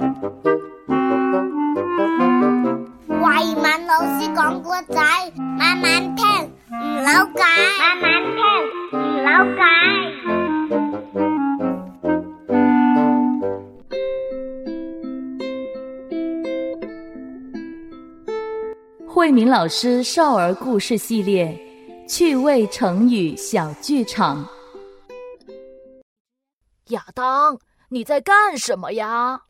[0.00, 0.06] 慧
[3.54, 4.94] 敏老师讲故仔，
[5.36, 6.24] 慢慢听，
[6.70, 7.44] 唔扭計，
[7.78, 8.40] 慢慢听，
[8.98, 9.28] 唔扭
[9.58, 9.60] 計。
[19.06, 21.54] 慧敏老师少儿故事系列
[22.08, 24.48] 趣味成语小剧场。
[26.86, 27.58] 亚当，
[27.90, 29.42] 你在干什么呀？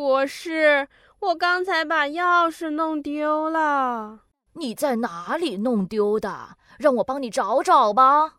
[0.00, 0.88] 博士，
[1.18, 4.20] 我刚才把钥匙弄丢了。
[4.54, 6.56] 你在哪里弄丢的？
[6.78, 8.36] 让我帮你找找吧。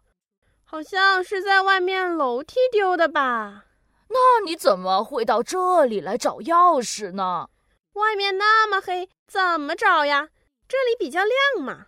[0.63, 3.65] 好像是在外面楼梯丢的吧？
[4.07, 7.49] 那你怎么会到这里来找钥匙呢？
[7.93, 10.29] 外面那么黑，怎么找呀？
[10.67, 11.85] 这里比较亮嘛。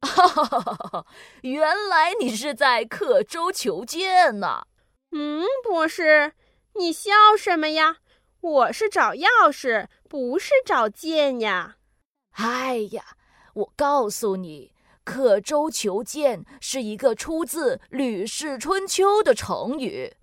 [0.00, 1.06] 哈哈哈哈哈！
[1.42, 1.60] 原
[1.90, 4.62] 来你是在刻舟求剑呢。
[5.12, 6.32] 嗯，博士，
[6.76, 7.98] 你笑什么呀？
[8.40, 11.76] 我是找钥匙，不是找剑呀。
[12.32, 13.04] 哎呀，
[13.52, 14.72] 我告诉你，
[15.04, 20.14] 刻舟求剑是一个出自《吕氏春秋》的成语，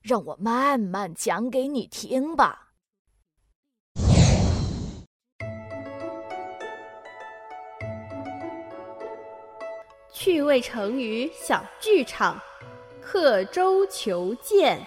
[0.00, 2.68] 让我慢慢讲给你听吧。
[10.10, 12.40] 趣味成语小剧场，
[13.02, 14.80] 刻舟求剑。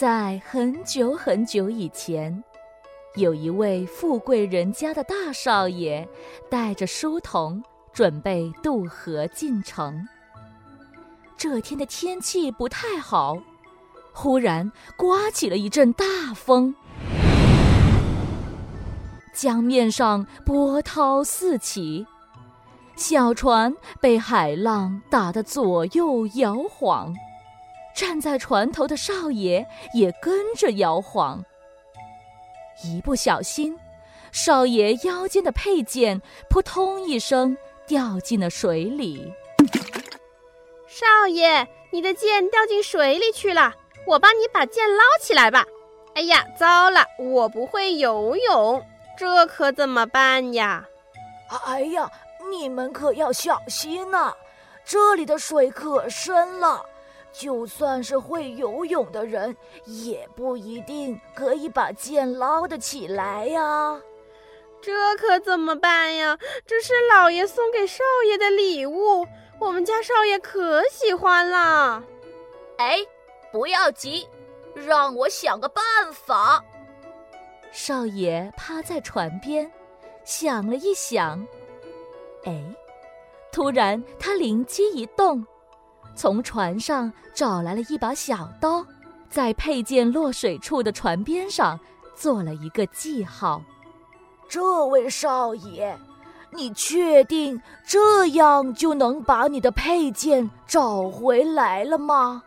[0.00, 2.42] 在很久很久以前，
[3.16, 6.08] 有一位富贵人家的大少爷，
[6.48, 7.62] 带着书童
[7.92, 10.08] 准备渡河进城。
[11.36, 13.36] 这天的天气不太好，
[14.14, 16.74] 忽然刮起了一阵大风，
[19.34, 22.06] 江面上波涛四起。
[22.96, 27.14] 小船被海浪打得左右摇晃，
[27.94, 31.44] 站在船头的少爷也跟着摇晃。
[32.82, 33.78] 一不小心，
[34.32, 39.32] 少爷腰间的佩剑扑通一声掉进了水里。
[40.86, 43.74] 少爷，你的剑掉进水里去了，
[44.06, 45.64] 我帮你把剑捞起来吧。
[46.14, 48.84] 哎呀，糟了，我不会游泳，
[49.16, 50.86] 这可怎么办呀？
[51.66, 52.10] 哎呀！
[52.50, 54.34] 你们可要小心呐，
[54.82, 56.84] 这里的水可深了，
[57.32, 64.00] 就算是会游泳的人，也不一定可以把剑捞得起来呀。
[64.82, 66.38] 这可怎么办呀？
[66.66, 69.26] 这是老爷送给少爷的礼物，
[69.58, 72.02] 我们家少爷可喜欢了。
[72.78, 72.96] 哎，
[73.52, 74.26] 不要急，
[74.74, 76.64] 让我想个办法。
[77.70, 79.70] 少爷趴在船边，
[80.24, 81.46] 想了一想。
[82.44, 82.64] 哎，
[83.52, 85.46] 突然他灵机一动，
[86.14, 88.84] 从船上找来了一把小刀，
[89.28, 91.78] 在佩剑落水处的船边上
[92.14, 93.62] 做了一个记号。
[94.48, 95.96] 这位少爷，
[96.50, 102.42] 你确定这样就能把你的佩剑找回来了吗？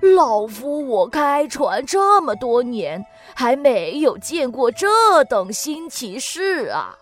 [0.00, 3.04] 老夫我开船这么多年，
[3.34, 6.96] 还没有见过这等新奇事啊！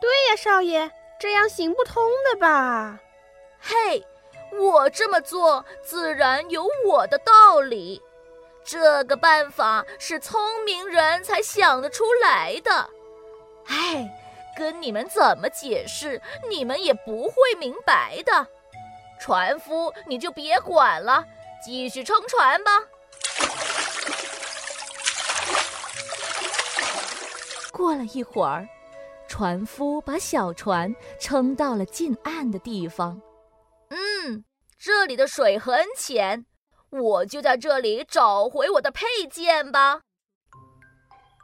[0.00, 0.90] 对呀，少爷。
[1.20, 2.98] 这样行不通的吧？
[3.60, 4.02] 嘿，
[4.58, 8.02] 我这么做自然有我的道理。
[8.64, 12.90] 这个办法是聪明人才想得出来的。
[13.66, 14.08] 哎，
[14.56, 18.46] 跟你们怎么解释，你们也不会明白的。
[19.18, 21.24] 船夫，你就别管了，
[21.64, 22.70] 继续撑船吧。
[27.72, 28.68] 过了一会儿。
[29.26, 33.20] 船夫把小船撑到了近岸的地方。
[34.82, 36.46] 这里的水很浅，
[36.88, 40.00] 我就在这里找回我的佩剑吧。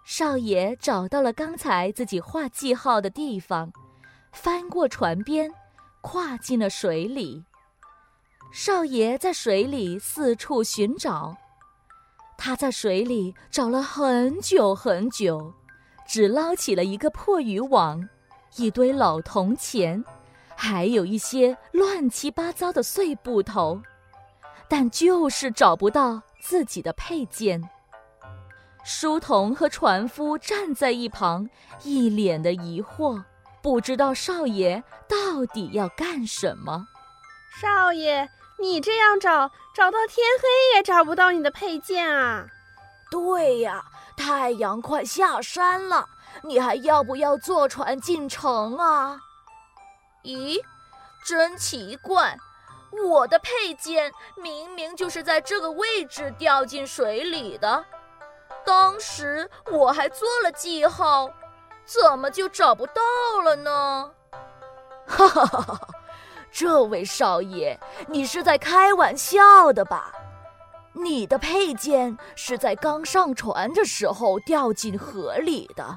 [0.06, 3.70] 少爷找到了刚才自己画记号的地方，
[4.32, 5.52] 翻过船边，
[6.00, 7.44] 跨进了水里。
[8.54, 11.36] 少爷在水里四处寻找，
[12.38, 15.52] 他在水里找了很久很久。
[16.08, 18.08] 只捞起了一个破渔网，
[18.54, 20.02] 一堆老铜钱，
[20.56, 23.80] 还有一些乱七八糟的碎布头，
[24.66, 27.62] 但就是找不到自己的配件。
[28.82, 31.48] 书童和船夫站在一旁，
[31.82, 33.22] 一脸的疑惑，
[33.62, 36.86] 不知道少爷到底要干什么。
[37.60, 42.46] 少爷，你这样找，找到天黑也找不到你的配件啊！
[43.10, 43.84] 对呀。
[44.16, 46.06] 太阳快下山了，
[46.42, 49.18] 你还要不要坐船进城啊？
[50.26, 50.60] 咦，
[51.24, 52.36] 真奇怪，
[53.08, 57.84] 我的佩剑明明就是在这个位置掉进水里的，
[58.64, 61.30] 当时我还做了记号，
[61.84, 63.00] 怎么就找不到
[63.44, 64.10] 了呢？
[65.06, 65.88] 哈哈哈哈！
[66.50, 67.78] 这位少爷，
[68.08, 70.12] 你是在开玩笑的吧？
[70.92, 75.96] 你的佩剑是在刚上船的时候掉进河里的，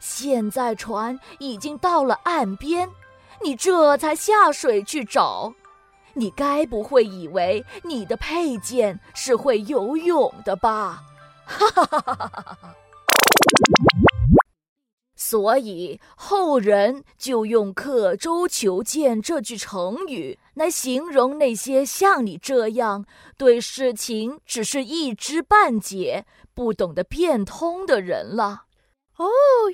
[0.00, 2.88] 现在船已经到了岸边，
[3.42, 5.52] 你这才下水去找。
[6.14, 11.02] 你该不会以为你的佩剑是会游泳的吧？
[11.44, 12.74] 哈哈哈哈哈哈！
[15.16, 23.06] 所以后人就用“刻舟求剑”这句成语来形容那些像你这样
[23.38, 28.64] 对事情只是一知半解、不懂得变通的人了。
[29.16, 29.26] 哦，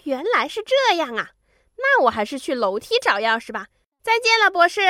[0.04, 1.30] 原来是这样啊！
[1.78, 3.66] 那我还是去楼梯找钥匙吧。
[4.02, 4.80] 再见了，博士。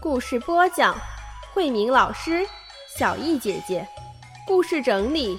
[0.00, 0.96] 故事播讲：
[1.52, 2.46] 慧明老师、
[2.96, 3.86] 小艺姐姐。
[4.46, 5.38] 故事整理：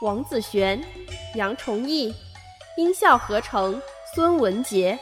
[0.00, 0.82] 王子璇、
[1.34, 2.14] 杨崇义。
[2.76, 3.80] 音效合成：
[4.14, 4.98] 孙文杰。